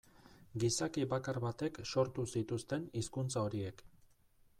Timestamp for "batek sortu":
1.43-2.25